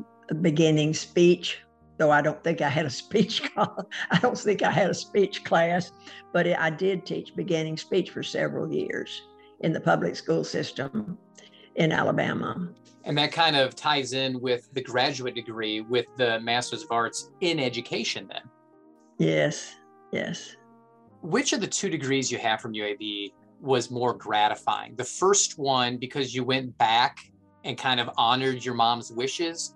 beginning 0.42 0.94
speech 0.94 1.60
though 1.98 2.12
I 2.12 2.22
don't 2.22 2.44
think 2.44 2.62
I 2.62 2.70
had 2.70 2.86
a 2.86 2.90
speech 3.04 3.44
class. 3.54 3.70
I 4.12 4.20
don't 4.20 4.38
think 4.38 4.62
I 4.62 4.72
had 4.72 4.90
a 4.90 4.94
speech 4.94 5.44
class, 5.44 5.92
but 6.32 6.48
I 6.48 6.70
did 6.70 7.06
teach 7.06 7.36
beginning 7.36 7.78
speech 7.78 8.10
for 8.10 8.24
several 8.24 8.72
years 8.72 9.22
in 9.62 9.72
the 9.72 9.80
public 9.80 10.16
school 10.16 10.44
system 10.44 11.18
in 11.76 11.92
Alabama. 11.92 12.70
And 13.06 13.18
that 13.18 13.32
kind 13.32 13.56
of 13.56 13.76
ties 13.76 14.14
in 14.14 14.40
with 14.40 14.70
the 14.74 14.82
graduate 14.82 15.36
degree 15.36 15.82
with 15.82 16.06
the 16.18 16.40
Masters 16.40 16.84
of 16.84 16.92
Arts 16.92 17.32
in 17.42 17.60
Education, 17.60 18.28
then. 18.30 18.42
Yes, 19.18 19.76
yes. 20.12 20.56
Which 21.22 21.54
of 21.54 21.62
the 21.62 21.68
two 21.68 21.90
degrees 21.90 22.32
you 22.32 22.38
have 22.38 22.62
from 22.62 22.74
UAB 22.74 23.34
was 23.64 23.90
more 23.90 24.14
gratifying? 24.14 24.96
The 24.96 25.06
first 25.06 25.58
one, 25.58 25.98
because 25.98 26.36
you 26.36 26.44
went 26.44 26.78
back 26.78 27.18
and 27.64 27.78
kind 27.78 28.00
of 28.00 28.10
honored 28.18 28.64
your 28.64 28.76
mom's 28.76 29.12
wishes, 29.12 29.76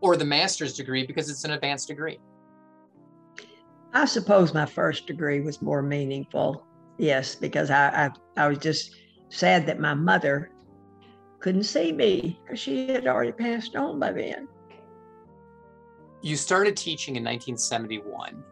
or 0.00 0.16
the 0.16 0.24
master's 0.24 0.74
degree 0.74 1.06
because 1.06 1.30
it's 1.30 1.44
an 1.44 1.52
advanced 1.52 1.88
degree? 1.88 2.18
I 3.94 4.04
suppose 4.04 4.52
my 4.52 4.66
first 4.66 5.06
degree 5.06 5.40
was 5.40 5.62
more 5.62 5.82
meaningful. 5.82 6.66
Yes, 6.98 7.34
because 7.34 7.70
I, 7.70 8.10
I, 8.36 8.44
I 8.44 8.48
was 8.48 8.58
just 8.58 8.96
sad 9.28 9.66
that 9.66 9.78
my 9.78 9.94
mother 9.94 10.50
couldn't 11.38 11.64
see 11.64 11.92
me 11.92 12.40
because 12.44 12.58
she 12.58 12.88
had 12.88 13.06
already 13.06 13.32
passed 13.32 13.76
on 13.76 14.00
by 14.00 14.12
then. 14.12 14.48
You 16.22 16.36
started 16.36 16.76
teaching 16.76 17.16
in 17.16 17.22
1971. 17.22 18.42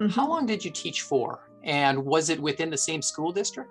Mm-hmm. 0.00 0.08
How 0.08 0.28
long 0.28 0.46
did 0.46 0.64
you 0.64 0.70
teach 0.70 1.02
for? 1.02 1.48
And 1.62 2.04
was 2.04 2.30
it 2.30 2.40
within 2.40 2.70
the 2.70 2.78
same 2.78 3.02
school 3.02 3.30
district? 3.30 3.70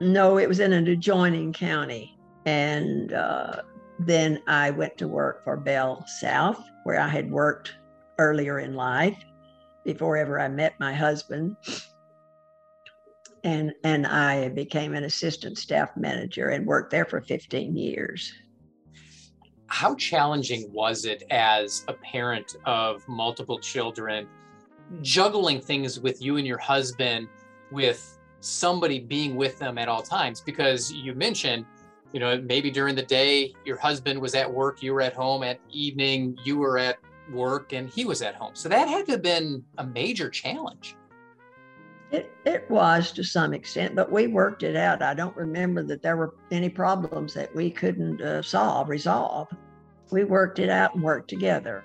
No, 0.00 0.38
it 0.38 0.48
was 0.48 0.60
in 0.60 0.72
an 0.72 0.88
adjoining 0.88 1.52
county. 1.52 2.18
And 2.44 3.12
uh, 3.12 3.62
then 3.98 4.42
I 4.46 4.70
went 4.70 4.96
to 4.98 5.08
work 5.08 5.42
for 5.44 5.56
Bell 5.56 6.04
South, 6.06 6.62
where 6.84 7.00
I 7.00 7.08
had 7.08 7.30
worked 7.30 7.74
earlier 8.18 8.60
in 8.60 8.74
life 8.74 9.18
before 9.84 10.16
ever 10.16 10.40
I 10.40 10.48
met 10.48 10.78
my 10.78 10.92
husband. 10.92 11.56
And, 13.44 13.72
and 13.84 14.06
I 14.06 14.48
became 14.48 14.94
an 14.94 15.04
assistant 15.04 15.56
staff 15.56 15.96
manager 15.96 16.48
and 16.48 16.66
worked 16.66 16.90
there 16.90 17.04
for 17.04 17.20
15 17.20 17.76
years. 17.76 18.32
How 19.68 19.94
challenging 19.94 20.72
was 20.72 21.04
it 21.04 21.24
as 21.30 21.84
a 21.88 21.92
parent 21.92 22.56
of 22.66 23.06
multiple 23.08 23.58
children, 23.58 24.28
juggling 25.02 25.60
things 25.60 25.98
with 25.98 26.22
you 26.22 26.36
and 26.36 26.46
your 26.46 26.58
husband, 26.58 27.28
with 27.70 28.15
somebody 28.40 28.98
being 28.98 29.36
with 29.36 29.58
them 29.58 29.78
at 29.78 29.88
all 29.88 30.02
times? 30.02 30.40
Because 30.40 30.92
you 30.92 31.14
mentioned 31.14 31.64
you 32.12 32.20
know 32.20 32.40
maybe 32.42 32.70
during 32.70 32.94
the 32.94 33.02
day 33.02 33.52
your 33.64 33.76
husband 33.76 34.20
was 34.20 34.34
at 34.34 34.50
work 34.50 34.82
you 34.82 34.94
were 34.94 35.02
at 35.02 35.12
home 35.12 35.42
at 35.42 35.60
evening 35.70 36.38
you 36.44 36.56
were 36.56 36.78
at 36.78 36.98
work 37.30 37.72
and 37.72 37.90
he 37.90 38.04
was 38.04 38.22
at 38.22 38.34
home. 38.34 38.54
So 38.54 38.68
that 38.68 38.88
had 38.88 39.06
to 39.06 39.12
have 39.12 39.22
been 39.22 39.64
a 39.78 39.86
major 39.86 40.30
challenge. 40.30 40.96
It, 42.12 42.30
it 42.44 42.70
was 42.70 43.10
to 43.12 43.24
some 43.24 43.52
extent 43.52 43.96
but 43.96 44.12
we 44.12 44.28
worked 44.28 44.62
it 44.62 44.76
out. 44.76 45.02
I 45.02 45.12
don't 45.12 45.36
remember 45.36 45.82
that 45.84 46.02
there 46.02 46.16
were 46.16 46.34
any 46.50 46.68
problems 46.68 47.34
that 47.34 47.54
we 47.54 47.70
couldn't 47.70 48.22
uh, 48.22 48.42
solve 48.42 48.88
resolve. 48.88 49.48
We 50.10 50.22
worked 50.22 50.60
it 50.60 50.70
out 50.70 50.94
and 50.94 51.02
worked 51.02 51.28
together. 51.28 51.84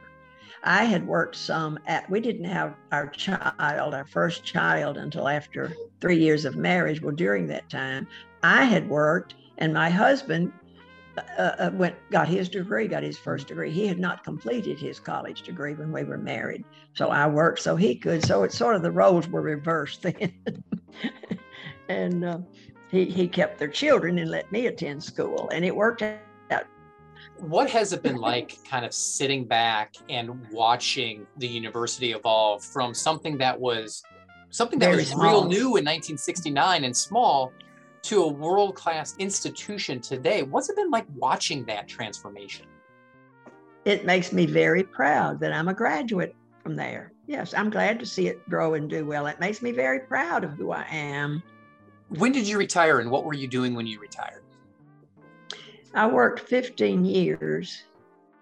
I 0.63 0.83
had 0.83 1.07
worked 1.07 1.35
some 1.35 1.79
at 1.87 2.07
we 2.09 2.19
didn't 2.19 2.45
have 2.45 2.75
our 2.91 3.07
child 3.07 3.95
our 3.95 4.05
first 4.05 4.43
child 4.43 4.97
until 4.97 5.27
after 5.27 5.73
three 6.01 6.17
years 6.17 6.45
of 6.45 6.55
marriage 6.55 7.01
well 7.01 7.15
during 7.15 7.47
that 7.47 7.69
time 7.69 8.07
i 8.43 8.63
had 8.63 8.89
worked 8.89 9.35
and 9.57 9.73
my 9.73 9.89
husband 9.89 10.51
uh, 11.17 11.41
uh, 11.41 11.71
went 11.73 11.95
got 12.09 12.27
his 12.27 12.47
degree, 12.47 12.87
got 12.87 13.03
his 13.03 13.17
first 13.17 13.47
degree. 13.47 13.69
He 13.69 13.85
had 13.85 13.99
not 13.99 14.23
completed 14.23 14.79
his 14.79 14.99
college 14.99 15.41
degree 15.41 15.73
when 15.73 15.91
we 15.91 16.03
were 16.03 16.17
married, 16.17 16.63
so 16.93 17.09
I 17.09 17.27
worked 17.27 17.59
so 17.59 17.75
he 17.75 17.95
could. 17.95 18.25
So 18.25 18.43
it's 18.43 18.57
sort 18.57 18.75
of 18.75 18.81
the 18.81 18.91
roles 18.91 19.27
were 19.27 19.41
reversed 19.41 20.01
then, 20.03 20.33
and 21.89 22.23
uh, 22.23 22.37
he 22.89 23.05
he 23.05 23.27
kept 23.27 23.59
their 23.59 23.67
children 23.67 24.19
and 24.19 24.31
let 24.31 24.49
me 24.51 24.67
attend 24.67 25.03
school, 25.03 25.49
and 25.53 25.65
it 25.65 25.75
worked 25.75 26.01
out. 26.01 26.65
What 27.37 27.69
has 27.71 27.91
it 27.91 28.03
been 28.03 28.17
like, 28.17 28.57
kind 28.69 28.85
of 28.85 28.93
sitting 28.93 29.45
back 29.45 29.95
and 30.09 30.47
watching 30.51 31.27
the 31.37 31.47
university 31.47 32.13
evolve 32.13 32.63
from 32.63 32.93
something 32.93 33.37
that 33.39 33.59
was 33.59 34.01
something 34.51 34.79
that 34.79 34.87
Very 34.87 34.97
was 34.97 35.09
small. 35.09 35.23
real 35.23 35.45
new 35.45 35.77
in 35.77 35.85
1969 35.85 36.83
and 36.83 36.95
small 36.95 37.51
to 38.03 38.23
a 38.23 38.27
world 38.27 38.75
class 38.75 39.15
institution 39.17 39.99
today. 39.99 40.43
What's 40.43 40.69
it 40.69 40.75
been 40.75 40.91
like 40.91 41.05
watching 41.15 41.65
that 41.65 41.87
transformation? 41.87 42.65
It 43.85 44.05
makes 44.05 44.31
me 44.31 44.45
very 44.45 44.83
proud 44.83 45.39
that 45.39 45.53
I'm 45.53 45.67
a 45.67 45.73
graduate 45.73 46.35
from 46.61 46.75
there. 46.75 47.11
Yes, 47.27 47.53
I'm 47.53 47.69
glad 47.69 47.99
to 47.99 48.05
see 48.05 48.27
it 48.27 48.47
grow 48.49 48.75
and 48.75 48.89
do 48.89 49.05
well. 49.05 49.25
It 49.25 49.39
makes 49.39 49.61
me 49.61 49.71
very 49.71 50.01
proud 50.01 50.43
of 50.43 50.51
who 50.51 50.71
I 50.71 50.85
am. 50.89 51.41
When 52.09 52.31
did 52.31 52.47
you 52.47 52.57
retire 52.57 52.99
and 52.99 53.09
what 53.09 53.23
were 53.23 53.33
you 53.33 53.47
doing 53.47 53.73
when 53.73 53.87
you 53.87 53.99
retired? 53.99 54.43
I 55.93 56.07
worked 56.07 56.41
15 56.41 57.05
years 57.05 57.83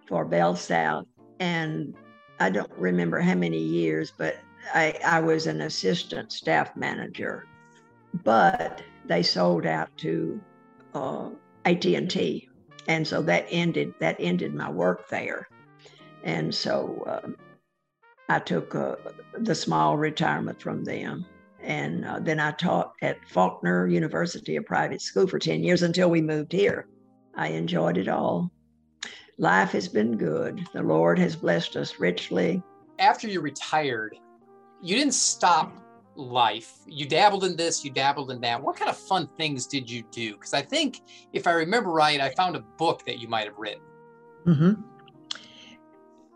for 0.07 0.25
Bell 0.25 0.55
South, 0.55 1.05
and 1.39 1.95
I 2.39 2.49
don't 2.49 2.71
remember 2.77 3.19
how 3.19 3.35
many 3.35 3.59
years, 3.59 4.11
but 4.15 4.37
I, 4.73 4.99
I 5.05 5.19
was 5.19 5.47
an 5.47 5.61
assistant 5.61 6.31
staff 6.31 6.75
manager. 6.75 7.45
But 8.23 8.81
they 9.05 9.23
sold 9.23 9.65
out 9.65 9.89
to 9.97 10.39
uh, 10.93 11.29
AT&T, 11.65 12.49
and 12.87 13.07
so 13.07 13.21
that 13.23 13.45
ended 13.49 13.93
that 13.99 14.15
ended 14.19 14.53
my 14.53 14.69
work 14.69 15.09
there, 15.09 15.47
and 16.23 16.53
so 16.53 17.03
uh, 17.07 17.29
I 18.29 18.39
took 18.39 18.73
uh, 18.73 18.95
the 19.37 19.53
small 19.55 19.97
retirement 19.97 20.61
from 20.61 20.83
them, 20.83 21.25
and 21.61 22.05
uh, 22.05 22.19
then 22.19 22.39
I 22.39 22.51
taught 22.51 22.93
at 23.01 23.17
Faulkner 23.27 23.87
University, 23.87 24.55
a 24.55 24.61
private 24.61 25.01
school, 25.01 25.27
for 25.27 25.39
ten 25.39 25.63
years 25.63 25.83
until 25.83 26.09
we 26.09 26.21
moved 26.21 26.51
here. 26.51 26.87
I 27.35 27.49
enjoyed 27.49 27.97
it 27.97 28.07
all. 28.07 28.51
Life 29.37 29.71
has 29.71 29.87
been 29.87 30.17
good. 30.17 30.67
The 30.73 30.83
Lord 30.83 31.17
has 31.19 31.35
blessed 31.35 31.77
us 31.77 31.99
richly. 31.99 32.61
After 32.97 33.27
you 33.27 33.39
retired, 33.39 34.15
you 34.81 34.95
didn't 34.95 35.13
stop 35.13 35.75
life. 36.15 36.79
You 36.85 37.07
dabbled 37.07 37.43
in 37.43 37.55
this, 37.55 37.83
you 37.83 37.91
dabbled 37.91 38.31
in 38.31 38.41
that. 38.41 38.61
What 38.61 38.75
kind 38.75 38.89
of 38.89 38.97
fun 38.97 39.27
things 39.37 39.67
did 39.67 39.89
you 39.89 40.03
do? 40.11 40.33
Because 40.33 40.53
I 40.53 40.61
think, 40.61 41.01
if 41.33 41.47
I 41.47 41.51
remember 41.53 41.91
right, 41.91 42.19
I 42.19 42.29
found 42.31 42.55
a 42.55 42.61
book 42.77 43.05
that 43.05 43.19
you 43.19 43.27
might 43.27 43.45
have 43.45 43.57
written. 43.57 43.81
Mm-hmm. 44.45 44.81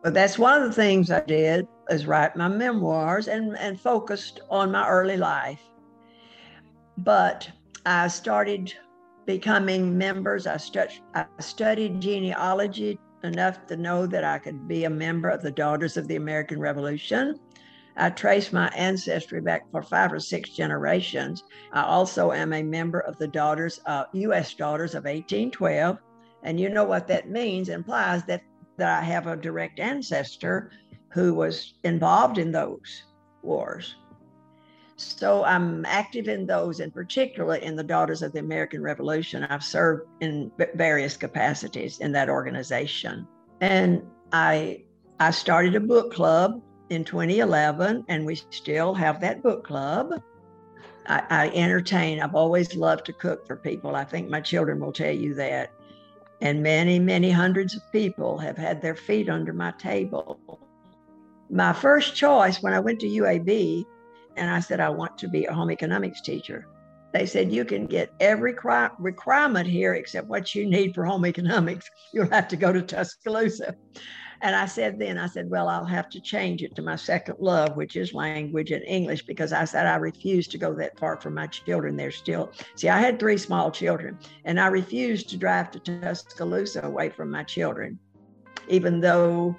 But 0.03 0.13
that's 0.13 0.37
one 0.37 0.61
of 0.61 0.67
the 0.67 0.75
things 0.75 1.11
I 1.11 1.21
did 1.21 1.67
is 1.89 2.05
write 2.05 2.35
my 2.35 2.47
memoirs 2.47 3.27
and, 3.27 3.57
and 3.57 3.79
focused 3.79 4.41
on 4.49 4.71
my 4.71 4.87
early 4.87 5.17
life. 5.17 5.61
But 6.97 7.49
I 7.85 8.07
started 8.07 8.73
becoming 9.25 9.97
members. 9.97 10.45
I, 10.45 10.57
stu- 10.57 10.87
I 11.15 11.25
studied 11.39 12.01
genealogy 12.01 12.99
enough 13.23 13.65
to 13.67 13.77
know 13.77 14.05
that 14.07 14.25
I 14.25 14.37
could 14.37 14.67
be 14.67 14.83
a 14.83 14.89
member 14.89 15.29
of 15.29 15.41
the 15.41 15.51
Daughters 15.51 15.95
of 15.95 16.07
the 16.09 16.17
American 16.17 16.59
Revolution. 16.59 17.39
I 17.95 18.09
trace 18.09 18.51
my 18.51 18.67
ancestry 18.69 19.41
back 19.41 19.69
for 19.71 19.83
five 19.83 20.11
or 20.11 20.19
six 20.19 20.49
generations. 20.49 21.43
I 21.71 21.83
also 21.83 22.31
am 22.31 22.53
a 22.53 22.63
member 22.63 22.99
of 22.99 23.17
the 23.17 23.27
Daughters, 23.27 23.81
uh, 23.85 24.05
U.S. 24.13 24.53
Daughters 24.53 24.95
of 24.95 25.03
1812. 25.03 25.99
And 26.43 26.59
you 26.59 26.69
know 26.69 26.83
what 26.83 27.07
that 27.07 27.29
means 27.29 27.69
implies 27.69 28.23
that, 28.25 28.41
that 28.77 29.01
I 29.01 29.05
have 29.05 29.27
a 29.27 29.35
direct 29.35 29.79
ancestor 29.79 30.71
who 31.09 31.33
was 31.33 31.75
involved 31.83 32.37
in 32.39 32.51
those 32.51 33.03
wars. 33.43 33.95
So 34.95 35.43
I'm 35.43 35.85
active 35.85 36.27
in 36.27 36.45
those, 36.45 36.79
in 36.79 36.91
particular 36.91 37.55
in 37.55 37.75
the 37.75 37.83
Daughters 37.83 38.21
of 38.21 38.31
the 38.31 38.39
American 38.39 38.81
Revolution. 38.81 39.43
I've 39.43 39.63
served 39.63 40.07
in 40.21 40.51
various 40.75 41.17
capacities 41.17 41.99
in 41.99 42.11
that 42.13 42.29
organization. 42.29 43.27
And 43.61 44.03
I 44.31 44.83
I 45.19 45.31
started 45.31 45.75
a 45.75 45.79
book 45.79 46.13
club 46.13 46.61
in 46.93 47.03
2011, 47.03 48.05
and 48.07 48.25
we 48.25 48.35
still 48.35 48.93
have 48.93 49.19
that 49.21 49.43
book 49.43 49.65
club. 49.65 50.21
I, 51.07 51.23
I, 51.29 51.49
entertain. 51.49 52.21
I've 52.21 52.35
always 52.35 52.75
loved 52.75 53.05
to 53.07 53.13
cook 53.13 53.45
for 53.45 53.57
people. 53.57 53.95
I 53.95 54.05
think 54.05 54.29
my 54.29 54.39
children 54.39 54.79
will 54.79 54.93
tell 54.93 55.11
you 55.11 55.33
that. 55.35 55.71
And 56.39 56.63
many, 56.63 56.99
many 56.99 57.31
hundreds 57.31 57.75
of 57.75 57.81
people 57.91 58.37
have 58.37 58.57
had 58.57 58.81
their 58.81 58.95
feet 58.95 59.29
under 59.29 59.53
my 59.53 59.71
table. 59.71 60.39
My 61.49 61.73
first 61.73 62.15
choice 62.15 62.61
when 62.61 62.73
I 62.73 62.79
went 62.79 62.99
to 63.01 63.07
UAB, 63.07 63.85
and 64.35 64.49
I 64.49 64.59
said, 64.59 64.79
I 64.79 64.89
want 64.89 65.17
to 65.19 65.27
be 65.27 65.45
a 65.45 65.53
home 65.53 65.71
economics 65.71 66.21
teacher. 66.21 66.67
they 67.13 67.25
said 67.25 67.51
you 67.51 67.63
can 67.63 67.85
get 67.85 68.11
every 68.19 68.55
requirement 68.97 69.67
here 69.67 69.93
except 69.93 70.27
what 70.27 70.55
you 70.55 70.65
need 70.65 70.95
for 70.95 71.05
home 71.05 71.25
economics. 71.25 71.89
You'll 72.13 72.29
have 72.29 72.47
to 72.47 72.57
go 72.57 72.73
to 72.73 72.81
Tuscaloosa. 72.81 73.75
And 74.43 74.57
I 74.57 74.65
said 74.65 74.99
then, 74.99 75.17
I 75.17 75.27
said, 75.27 75.49
well, 75.49 75.69
I'll 75.69 75.85
have 75.85 76.09
to 76.09 76.19
change 76.19 76.63
it 76.63 76.75
to 76.75 76.81
my 76.81 76.97
second 76.97 77.37
love, 77.39 77.77
which 77.77 77.95
is 77.95 78.13
language 78.13 78.71
and 78.71 78.83
English, 78.83 79.21
because 79.25 79.53
I 79.53 79.63
said 79.63 79.87
I 79.87 79.95
refuse 79.95 80.49
to 80.49 80.57
go 80.57 80.73
that 80.73 80.99
far 80.99 81.15
for 81.15 81.29
my 81.29 81.47
children. 81.47 81.95
They're 81.95 82.11
still, 82.11 82.51
see, 82.75 82.89
I 82.89 82.99
had 82.99 83.21
three 83.21 83.37
small 83.37 83.71
children, 83.71 84.19
and 84.43 84.59
I 84.59 84.67
refused 84.67 85.29
to 85.29 85.37
drive 85.37 85.71
to 85.71 85.79
Tuscaloosa 85.79 86.81
away 86.81 87.09
from 87.09 87.31
my 87.31 87.43
children, 87.43 87.97
even 88.67 88.99
though 88.99 89.55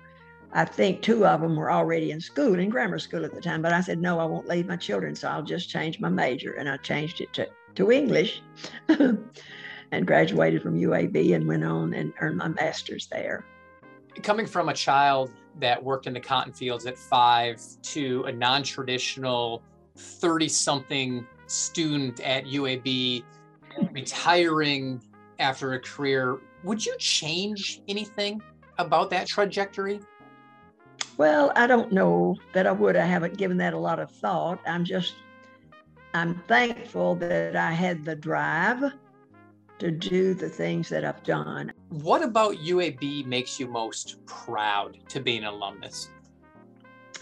I 0.53 0.67
think 0.67 1.01
two 1.01 1.25
of 1.25 1.41
them 1.41 1.57
were 1.57 1.73
already 1.73 2.11
in 2.11 2.21
school, 2.21 2.59
in 2.59 2.69
grammar 2.69 2.99
school 2.99 3.25
at 3.25 3.35
the 3.35 3.41
time. 3.41 3.63
But 3.63 3.73
I 3.73 3.81
said, 3.81 4.03
no, 4.03 4.19
I 4.19 4.27
won't 4.27 4.49
leave 4.49 4.67
my 4.67 4.77
children. 4.77 5.17
So 5.17 5.29
I'll 5.29 5.43
just 5.43 5.71
change 5.71 5.99
my 5.99 6.11
major. 6.11 6.53
And 6.53 6.69
I 6.69 6.77
changed 6.77 7.23
it 7.23 7.33
to, 7.33 7.49
to 7.77 7.91
English 7.91 8.43
and 8.89 10.07
graduated 10.07 10.63
from 10.63 10.79
UAB 10.79 11.35
and 11.35 11.49
went 11.49 11.65
on 11.65 11.95
and 11.95 12.13
earned 12.21 12.37
my 12.37 12.49
master's 12.49 13.07
there. 13.07 13.47
Coming 14.23 14.47
from 14.47 14.69
a 14.69 14.75
child 14.75 15.31
that 15.61 15.83
worked 15.83 16.07
in 16.07 16.15
the 16.15 16.21
cotton 16.21 16.53
fields 16.53 16.87
at 16.87 16.97
five 16.97 17.61
to 17.83 18.25
a 18.25 18.33
non 18.33 18.63
traditional 18.63 19.63
30 19.97 20.49
something 20.49 21.27
student 21.47 22.21
at 22.21 22.45
UAB, 22.45 23.25
retiring 23.93 25.01
after 25.39 25.75
a 25.75 25.81
career, 25.81 26.39
would 26.63 26.85
you 26.85 26.97
change 26.99 27.83
anything 27.89 28.41
about 28.79 29.11
that 29.11 29.27
trajectory? 29.27 30.01
Well, 31.17 31.53
I 31.55 31.67
don't 31.67 31.93
know 31.93 32.37
that 32.55 32.67
I 32.67 32.73
would. 32.73 32.97
I 32.97 33.07
haven't 33.07 33.37
given 33.37 33.57
that 33.59 33.75
a 33.75 33.79
lot 33.79 34.01
of 34.01 34.11
thought. 34.11 34.59
I'm 34.67 34.85
just, 34.85 35.15
I'm 36.13 36.43
thankful 36.49 37.15
that 37.17 37.55
I 37.57 37.71
had 37.71 38.05
the 38.05 38.17
drive 38.17 38.83
to 39.79 39.91
do 39.91 40.35
the 40.35 40.49
things 40.49 40.89
that 40.89 41.05
I've 41.05 41.23
done. 41.23 41.73
What 42.03 42.25
about 42.25 42.57
UAB 42.57 43.25
makes 43.25 43.61
you 43.61 43.69
most 43.69 44.17
proud 44.27 44.99
to 45.09 45.21
be 45.21 45.37
an 45.37 45.45
alumnus? 45.45 46.11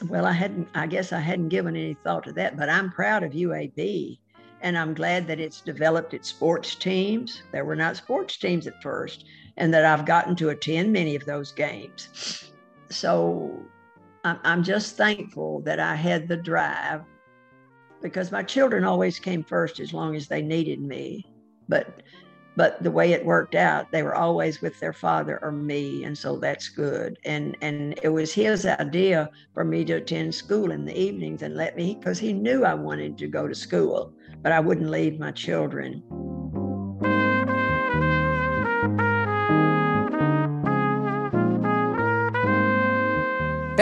Well, 0.09 0.25
I 0.25 0.33
hadn't, 0.33 0.67
I 0.75 0.87
guess 0.87 1.13
I 1.13 1.19
hadn't 1.19 1.51
given 1.51 1.77
any 1.77 1.93
thought 1.93 2.25
to 2.25 2.33
that, 2.33 2.57
but 2.57 2.71
I'm 2.71 2.91
proud 2.91 3.23
of 3.23 3.33
UAB. 3.33 4.19
And 4.63 4.79
I'm 4.79 4.95
glad 4.95 5.27
that 5.27 5.39
it's 5.39 5.61
developed 5.61 6.15
its 6.15 6.31
sports 6.31 6.75
teams. 6.75 7.43
There 7.53 7.67
were 7.67 7.77
not 7.77 7.99
sports 7.99 8.39
teams 8.39 8.67
at 8.67 8.83
first, 8.83 9.27
and 9.59 9.75
that 9.75 9.85
I've 9.85 10.07
gotten 10.07 10.35
to 10.37 10.49
attend 10.49 10.91
many 10.91 11.17
of 11.17 11.27
those 11.27 11.53
games. 11.53 12.51
So 12.89 13.55
I'm 14.25 14.63
just 14.63 14.97
thankful 14.97 15.61
that 15.67 15.81
I 15.81 15.95
had 15.95 16.29
the 16.29 16.39
drive 16.39 17.03
because 18.01 18.33
my 18.33 18.43
children 18.43 18.85
always 18.85 19.19
came 19.19 19.45
first 19.45 19.81
as 19.81 19.93
long 19.93 20.17
as 20.17 20.29
they 20.29 20.41
needed 20.41 20.81
me. 20.81 21.27
But 21.69 22.03
but 22.57 22.83
the 22.83 22.91
way 22.91 23.13
it 23.13 23.25
worked 23.25 23.55
out, 23.55 23.91
they 23.91 24.03
were 24.03 24.15
always 24.15 24.61
with 24.61 24.79
their 24.79 24.93
father 24.93 25.39
or 25.43 25.53
me, 25.53 26.05
and 26.05 26.17
so 26.17 26.37
that's 26.37 26.69
good. 26.69 27.19
And 27.25 27.57
and 27.63 27.99
it 28.03 28.09
was 28.09 28.33
his 28.33 28.67
idea 28.67 29.31
for 29.55 29.65
me 29.65 29.85
to 29.87 29.95
attend 29.95 30.35
school 30.35 30.71
in 30.71 30.85
the 30.85 30.99
evenings 30.99 31.43
and 31.43 31.57
let 31.57 31.77
me 31.77 31.95
because 31.95 32.19
he 32.19 32.33
knew 32.33 32.65
I 32.65 32.75
wanted 32.75 33.17
to 33.19 33.29
go 33.29 33.49
to 33.49 33.55
school, 33.55 34.13
but 34.43 34.53
I 34.53 34.61
wouldn't 34.61 34.91
leave 34.91 35.19
my 35.19 35.31
children. 35.33 36.03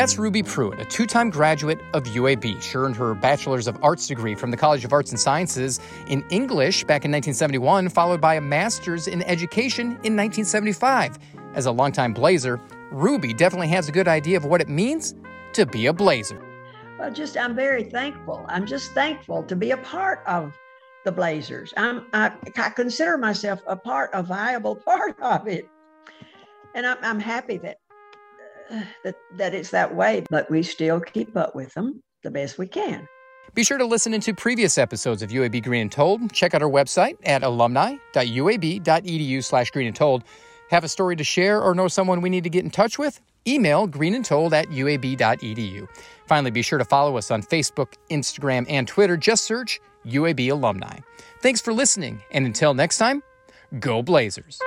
That's 0.01 0.17
Ruby 0.17 0.43
Pruitt, 0.43 0.81
a 0.81 0.87
two 0.87 1.05
time 1.05 1.29
graduate 1.29 1.79
of 1.93 2.05
UAB. 2.05 2.63
She 2.63 2.79
earned 2.79 2.97
her 2.97 3.15
Bachelor's 3.15 3.67
of 3.67 3.77
Arts 3.83 4.07
degree 4.07 4.35
from 4.35 4.51
the 4.51 4.57
College 4.57 4.83
of 4.83 4.95
Arts 4.95 5.11
and 5.11 5.21
Sciences 5.21 5.79
in 6.07 6.25
English 6.31 6.85
back 6.85 7.05
in 7.05 7.13
1971, 7.13 7.91
followed 7.91 8.19
by 8.19 8.37
a 8.37 8.41
Master's 8.41 9.07
in 9.07 9.23
Education 9.25 9.89
in 9.89 10.17
1975. 10.17 11.19
As 11.53 11.67
a 11.67 11.71
longtime 11.71 12.15
Blazer, 12.15 12.59
Ruby 12.91 13.35
definitely 13.35 13.69
has 13.69 13.91
a 13.91 13.93
good 13.93 14.09
idea 14.09 14.39
of 14.39 14.47
what 14.47 14.63
it 14.63 14.71
means 14.71 15.15
to 15.53 15.67
be 15.67 15.85
a 15.85 15.93
Blazer. 15.93 16.43
Well, 16.99 17.13
just 17.13 17.37
I'm 17.37 17.55
very 17.55 17.85
thankful. 17.85 18.47
I'm 18.49 18.65
just 18.65 18.93
thankful 18.93 19.43
to 19.43 19.55
be 19.55 19.73
a 19.73 19.77
part 19.77 20.23
of 20.27 20.55
the 21.05 21.13
Blazers. 21.13 21.75
I'm, 21.77 22.07
I, 22.15 22.33
I 22.57 22.71
consider 22.71 23.19
myself 23.19 23.61
a 23.67 23.77
part, 23.77 24.09
a 24.15 24.23
viable 24.23 24.77
part 24.87 25.21
of 25.21 25.47
it. 25.47 25.69
And 26.75 26.87
I'm, 26.87 26.97
I'm 27.03 27.21
happy 27.21 27.59
that 27.59 27.80
that, 29.05 29.17
that 29.37 29.55
it's 29.55 29.71
that 29.71 29.95
way, 29.95 30.25
but 30.31 30.51
we 30.51 30.63
still 30.63 31.01
keep 31.01 31.37
up 31.37 31.55
with 31.55 31.73
them 31.75 32.03
the 32.23 32.31
best 32.31 32.59
we 32.59 32.67
can. 32.67 33.07
Be 33.55 33.65
sure 33.65 33.79
to 33.79 33.85
listen 33.85 34.15
into 34.15 34.33
previous 34.33 34.79
episodes 34.79 35.23
of 35.23 35.31
UAB 35.31 35.65
Green 35.65 35.83
and 35.83 35.93
Told. 35.93 36.33
Check 36.33 36.55
out 36.55 36.63
our 36.63 36.71
website 36.71 37.17
at 37.25 37.43
alumni.uab.edu 37.43 39.45
slash 39.45 39.71
green 39.73 39.89
and 39.89 39.97
told. 39.97 40.23
Have 40.71 40.85
a 40.85 40.89
story 40.89 41.17
to 41.17 41.25
share 41.25 41.61
or 41.61 41.75
know 41.75 41.89
someone 41.89 42.21
we 42.21 42.31
need 42.31 42.45
to 42.45 42.51
get 42.51 42.65
in 42.65 42.71
touch 42.71 42.97
with? 42.97 43.21
Email 43.49 43.89
greenandtold 43.89 44.55
at 44.55 44.69
uab.edu. 44.69 45.89
Finally, 46.27 46.53
be 46.53 46.63
sure 46.63 46.79
to 46.79 46.85
follow 46.85 47.17
us 47.17 47.33
on 47.33 47.43
Facebook, 47.43 47.95
Instagram, 48.09 48.67
and 48.69 48.87
Twitter. 48.87 49.17
Just 49.17 49.45
search 49.45 49.81
UAB 50.07 50.53
Alumni. 50.53 50.99
Thanks 51.43 51.61
for 51.61 51.73
listening, 51.73 52.21
and 52.31 52.47
until 52.47 52.75
next 52.75 52.99
time, 52.99 53.23
go 53.81 54.03
Blazers. 54.03 54.61